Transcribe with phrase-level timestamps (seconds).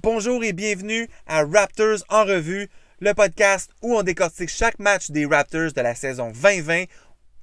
[0.00, 2.68] Bonjour et bienvenue à Raptors en revue,
[3.00, 6.84] le podcast où on décortique chaque match des Raptors de la saison 2020.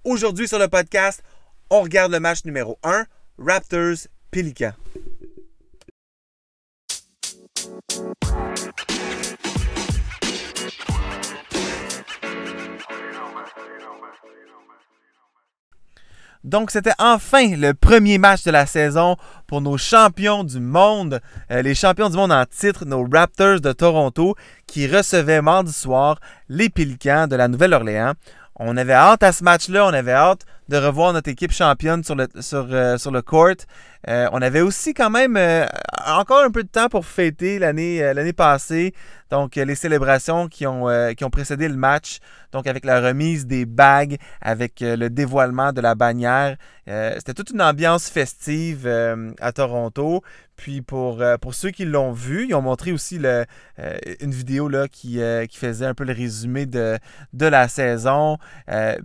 [0.06, 1.22] Aujourd'hui sur le podcast,
[1.70, 3.08] on regarde le match numéro 1,
[3.40, 4.72] Raptors Pelican.
[16.46, 21.20] Donc, c'était enfin le premier match de la saison pour nos champions du monde,
[21.50, 24.36] euh, les champions du monde en titre, nos Raptors de Toronto,
[24.68, 28.14] qui recevaient mardi soir les Pélicans de la Nouvelle-Orléans.
[28.58, 32.16] On avait hâte à ce match-là, on avait hâte de revoir notre équipe championne sur
[32.16, 33.56] le, sur, euh, sur le court.
[34.08, 35.38] Euh, on avait aussi quand même
[36.06, 38.94] encore un peu de temps pour fêter l'année l'année passée.
[39.32, 42.20] Donc, les célébrations qui ont, qui ont précédé le match,
[42.52, 46.56] donc avec la remise des bagues, avec le dévoilement de la bannière.
[46.86, 48.88] C'était toute une ambiance festive
[49.40, 50.22] à Toronto.
[50.56, 53.46] Puis pour, euh, pour ceux qui l'ont vu, ils ont montré aussi le,
[53.80, 56.98] euh, une vidéo là, qui, euh, qui, faisait un peu le résumé de,
[57.34, 58.38] de la saison.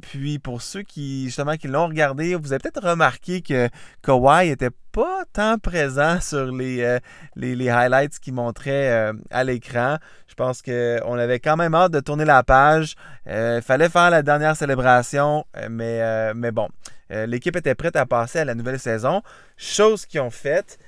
[0.00, 3.68] puis pour ceux qui justement qui l'ont regardé, vous avez peut-être remarqué que
[4.02, 6.98] Kawhi était pas tant présent sur les,
[7.36, 9.98] les, highlights qu'il montrait à l'écran.
[10.26, 12.96] Je pense qu'on avait quand même hâte de tourner la page.
[13.26, 16.68] Il fallait faire la dernière célébration, mais, mais bon,
[17.10, 19.22] l'équipe était prête à passer à la nouvelle saison,
[19.56, 20.78] chose qu'ils ont faite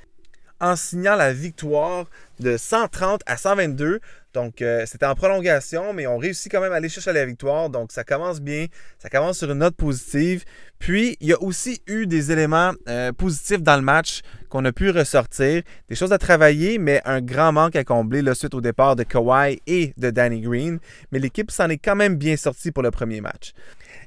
[0.63, 2.07] en signant la victoire
[2.39, 4.01] de 130 à 122.
[4.33, 7.69] Donc, euh, c'était en prolongation, mais on réussit quand même à aller chercher la victoire.
[7.69, 8.67] Donc, ça commence bien.
[8.99, 10.45] Ça commence sur une note positive.
[10.79, 14.73] Puis, il y a aussi eu des éléments euh, positifs dans le match qu'on a
[14.73, 15.63] pu ressortir.
[15.89, 19.03] Des choses à travailler, mais un grand manque à combler là, suite au départ de
[19.03, 20.79] Kawhi et de Danny Green.
[21.11, 23.53] Mais l'équipe s'en est quand même bien sortie pour le premier match.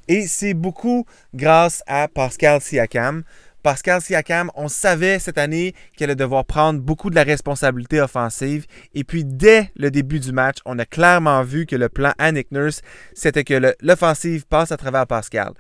[0.08, 3.24] Et c'est beaucoup grâce à Pascal Siakam.
[3.66, 8.68] Pascal Siakam, on savait cette année qu'elle allait devoir prendre beaucoup de la responsabilité offensive.
[8.94, 12.32] Et puis, dès le début du match, on a clairement vu que le plan à
[12.32, 12.82] Nurse,
[13.16, 15.54] c'était que l'offensive passe à travers Pascal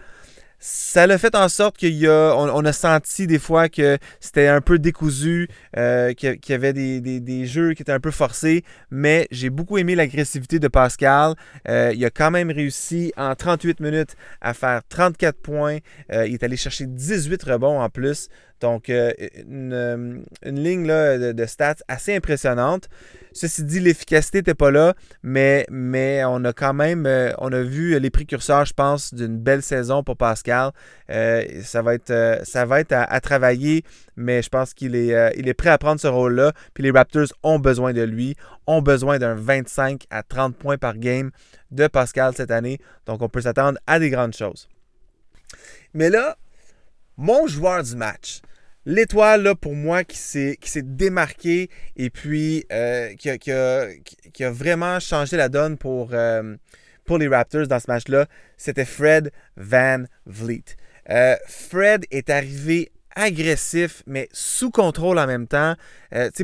[0.68, 4.62] ça l'a fait en sorte qu'on a, on, a senti des fois que c'était un
[4.62, 9.52] peu décousu, euh, qu'il y avait des, jeux qui étaient un peu forcés, mais j'ai
[9.52, 11.36] beaucoup aimé l'agressivité de Pascal.
[11.68, 15.78] Euh, il a quand même réussi en 38 minutes à faire 34 points.
[16.12, 18.30] Euh, il est allé chercher 18 rebonds en plus.
[18.61, 22.88] Donc, euh, une, ligne de, stats assez impressionnante.
[23.33, 24.93] Ceci dit, l'efficacité n'était pas là,
[25.23, 29.38] mais, mais on a quand même euh, on a vu les précurseurs, je pense, d'une
[29.38, 30.71] belle saison pour Pascal.
[31.09, 33.83] Euh, ça va être, ça va être à, travailler,
[34.16, 36.53] mais je pense qu'il est, il est prêt à prendre ce rôle-là.
[36.73, 38.35] Puis les Raptors ont besoin de lui,
[38.67, 41.31] ont besoin d'un 25 à 30 points par game
[41.72, 42.79] de Pascal cette année.
[43.05, 44.69] Donc, on peut s'attendre à des grandes choses.
[45.93, 46.37] Mais là,
[47.18, 48.42] mon joueur du match,
[48.86, 55.38] l'étoile pour moi qui s'est, qui s'est démarqué et puis euh, qui, a, vraiment changé
[55.38, 56.56] la donne pour, euh,
[57.06, 58.28] pour les Raptors dans ce match-là,
[58.58, 60.64] c'était Fred Van Vliet.
[61.09, 65.76] Euh, Fred est arrivé agressif, mais sous contrôle en même temps.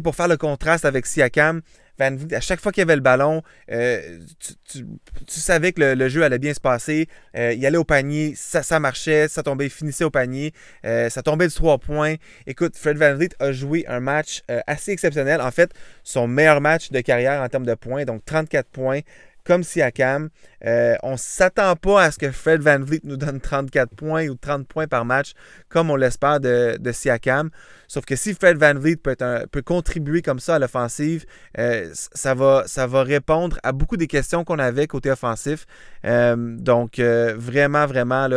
[0.03, 1.61] pour faire le contraste avec Siakam,
[2.01, 3.41] à chaque fois qu'il y avait le ballon,
[3.71, 4.19] euh,
[4.67, 4.85] tu,
[5.27, 7.07] savais que le, jeu allait bien se passer.
[7.35, 10.53] Euh, il allait au panier, ça, marchait, ça tombait, il finissait au panier,
[10.85, 12.15] euh, ça tombait de trois points.
[12.47, 15.41] Écoute, Fred Van Vliet a joué un match assez exceptionnel.
[15.41, 15.71] En fait,
[16.03, 19.01] son meilleur match de carrière en termes de points, donc 34 points,
[19.43, 20.29] comme Siakam.
[20.65, 24.27] Euh, on ne s'attend pas à ce que Fred Van Vliet nous donne 34 points
[24.27, 25.33] ou 30 points par match,
[25.69, 27.49] comme on l'espère de, Siakam.
[27.87, 29.15] Sauf que si Fred Van Vliet peut,
[29.63, 31.25] contribuer comme ça à l'offensive,
[31.57, 35.65] euh, ça, va, répondre à beaucoup des questions qu'on avait côté offensif.
[36.05, 38.27] Euh, donc, vraiment, vraiment,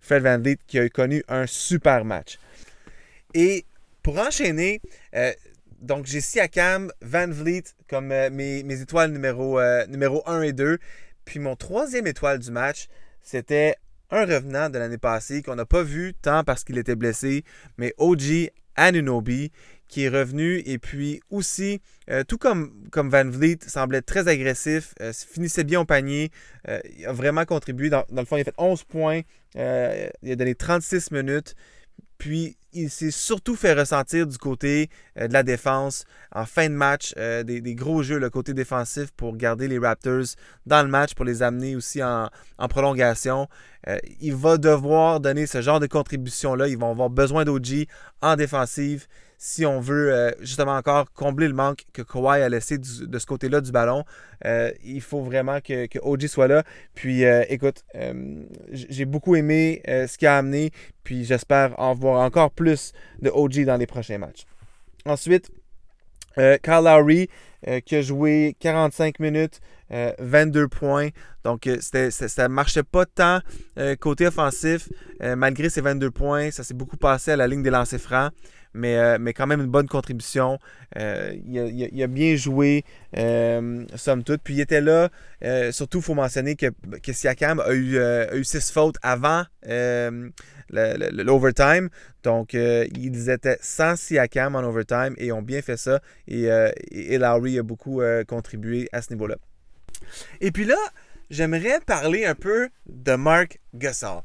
[0.00, 2.38] Fred Van Vliet qui a connu un super match.
[3.34, 3.64] Et
[4.02, 4.80] pour enchaîner,
[5.82, 10.78] donc, j'ai Siakam, Van Vliet comme euh, mes, étoiles numéro, euh, numéro 1 et 2.
[11.24, 12.86] Puis mon troisième étoile du match,
[13.20, 13.74] c'était
[14.10, 17.44] un revenant de l'année passée qu'on n'a pas vu tant parce qu'il était blessé,
[17.78, 19.50] mais OG Anunobi
[19.88, 24.94] qui est revenu et puis aussi, euh, tout comme, comme Van Vliet, semblait très agressif,
[25.12, 26.30] finissait bien au panier,
[26.96, 27.90] il a vraiment contribué.
[27.90, 29.20] Dans, dans, le fond, il a fait 11 points,
[29.54, 31.54] il a donné 36 minutes.
[32.16, 36.04] Puis, il s'est surtout fait ressentir du côté euh, de la défense
[36.34, 40.36] en fin de match, euh, des, gros jeux, le côté défensif pour garder les Raptors
[40.66, 42.28] dans le match, pour les amener aussi en,
[42.68, 43.48] prolongation.
[43.88, 46.68] Euh, il va devoir donner ce genre de contribution-là.
[46.68, 47.86] Ils vont avoir besoin d'OG
[48.22, 49.06] en défensive
[49.44, 53.26] si on veut euh, justement encore combler le manque que Kawhi a laissé de ce
[53.26, 54.04] côté-là du ballon,
[54.44, 56.62] euh, il faut vraiment que, OG soit là.
[56.94, 57.84] Puis euh, écoute,
[58.70, 60.70] j'ai beaucoup aimé ce qu'il a amené,
[61.02, 64.44] puis j'espère en voir encore plus de OG dans les prochains matchs.
[65.06, 65.50] Ensuite,
[66.36, 67.28] Kyle Lowry
[67.84, 69.60] qui a joué 45 minutes,
[69.90, 71.08] 22 points.
[71.42, 73.40] Donc, ça ne marchait pas tant
[73.98, 74.88] côté offensif.
[75.20, 78.32] malgré ces 22 points, ça s'est beaucoup passé à la ligne des lancers francs
[78.74, 80.58] mais, euh, mais quand même une bonne contribution.
[80.98, 82.84] Euh, il, a, bien joué,
[83.16, 84.42] euh, somme toute.
[84.42, 85.10] Puis il était là.
[85.72, 86.66] surtout, il faut mentionner que,
[87.02, 87.98] que Siakam a eu,
[88.34, 89.44] eu six fautes avant
[90.70, 91.88] l'overtime.
[92.22, 96.00] Donc, ils étaient sans Siakam en overtime et ont bien fait ça.
[96.28, 96.48] Et,
[96.90, 99.36] et Lowry a beaucoup contribué à ce niveau-là.
[100.40, 100.76] Et puis là,
[101.30, 104.22] j'aimerais parler un peu de Mark Gasol.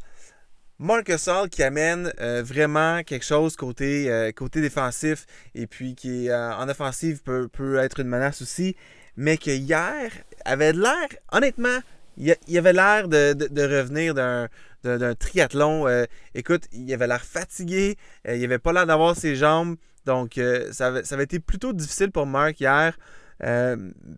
[0.80, 5.26] Marc Gasol qui amène euh, vraiment quelque chose côté, euh, côté défensif
[5.56, 8.76] et puis qui euh, en offensive peut, être une menace aussi,
[9.16, 10.12] mais que hier
[10.46, 11.80] avait l'air, honnêtement,
[12.18, 14.48] il, avait l'air de, revenir d'un,
[15.16, 15.88] triathlon.
[16.36, 17.98] écoute, il avait l'air fatigué,
[18.28, 20.40] il avait pas l'air d'avoir ses jambes, donc
[20.72, 22.98] ça, avait, ça avait été plutôt difficile pour Marc hier.
[23.44, 23.76] Euh,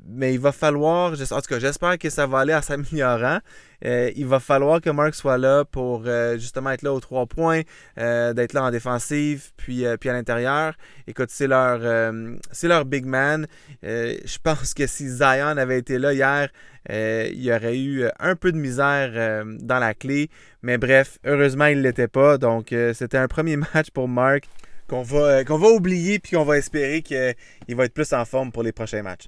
[0.08, 3.40] mais il va falloir, en tout cas, j'espère que ça va aller en s'améliorant.
[3.86, 7.26] Euh, il va falloir que Mark soit là pour euh, justement être là aux trois
[7.26, 7.62] points,
[7.96, 10.74] d'être là en défensive, puis, puis à l'intérieur.
[11.08, 12.14] Écoute, c'est leur,
[12.52, 13.48] c'est leur big man.
[13.84, 16.50] je pense que si Zion avait été là hier,
[16.90, 20.30] il y aurait eu un peu de misère dans la clé.
[20.62, 22.38] Mais bref, heureusement, il ne l'était pas.
[22.38, 24.44] Donc, c'était un premier match pour Mark
[24.90, 28.26] qu'on va, euh, qu'on va oublier puis qu'on va espérer qu'il va être plus en
[28.26, 29.28] forme pour les prochains matchs.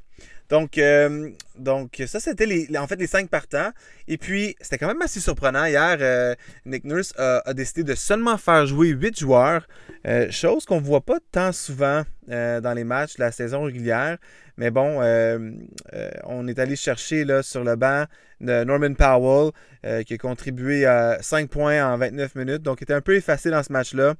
[0.52, 3.72] Donc, euh, donc ça, c'était les, en fait les cinq partants.
[4.10, 5.64] Et puis, c'était quand même assez surprenant.
[5.64, 6.36] Hier, euh,
[6.66, 9.66] Nick Nurse a, décidé de seulement faire jouer huit joueurs,
[10.30, 14.18] chose qu'on ne voit pas tant souvent dans les matchs de la saison régulière.
[14.58, 15.02] Mais bon,
[16.26, 18.06] on est allé chercher là, sur le banc
[18.42, 19.52] Norman Powell,
[20.06, 22.62] qui a contribué à 5 points en 29 minutes.
[22.62, 24.16] Donc, il était un peu effacé dans ce match-là.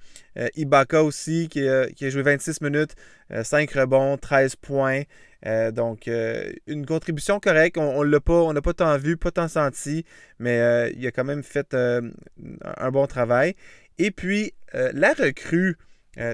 [0.56, 2.96] Ibaka aussi, qui qui a, joué 26 minutes,
[3.44, 5.04] 5 rebonds, 13 points.
[5.46, 7.78] Euh, donc, euh, une contribution correcte.
[7.78, 10.06] On n'a pas, pas tant vu, pas tant senti,
[10.40, 13.56] mais euh, il a quand même fait un bon travail.
[13.98, 15.78] Et puis, la recrue,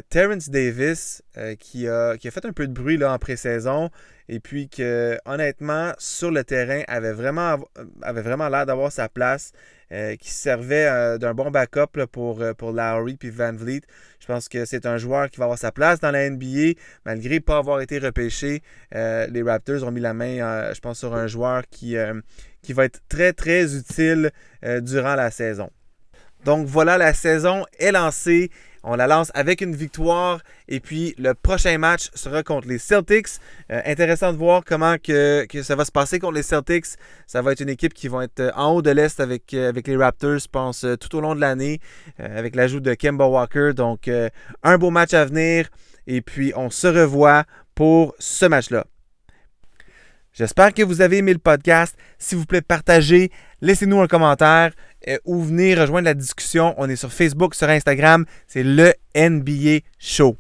[0.10, 1.22] Terrence Davis,
[1.60, 3.92] qui, a, qui, a, fait un peu de bruit là, en pré-saison,
[4.28, 7.58] et puis que, honnêtement, sur le terrain, avait vraiment,
[8.02, 9.52] vraiment l'air d'avoir sa place.
[9.94, 13.84] Euh, qui servait euh, d'un bon backup pour, euh, pour Lowry puis Van Vliet.
[14.20, 16.74] Je pense que c'est un joueur qui va avoir sa place dans la NBA,
[17.06, 18.62] malgré pas avoir été repêché.
[18.92, 23.32] les Raptors ont mis la main, je pense, sur un joueur qui va être très,
[23.32, 24.32] très utile
[24.82, 25.70] durant la saison.
[26.46, 28.52] Donc voilà, la saison est lancée.
[28.90, 30.40] On la lance avec une victoire
[30.70, 33.28] et puis le prochain match sera contre les Celtics.
[33.70, 36.86] Euh, intéressant de voir comment que, ça va se passer contre les Celtics.
[37.26, 39.68] Ça va être une équipe qui va être euh, en haut de l'Est avec, euh,
[39.68, 41.82] avec les Raptors, je pense, tout au long de l'année,
[42.18, 43.72] avec l'ajout de Kemba Walker.
[43.76, 44.10] Donc
[44.64, 45.68] un beau match à venir
[46.06, 47.44] et puis on se revoit
[47.76, 48.86] pour ce match-là.
[50.38, 51.98] J'espère que vous avez aimé le podcast.
[52.20, 53.32] S'il vous plaît, partagez,
[53.62, 54.72] laissez-nous un commentaire
[55.08, 56.74] euh, ou venez rejoindre la discussion.
[56.78, 58.26] On est sur Facebook, sur Instagram.
[58.48, 60.38] C'est le NBA Show.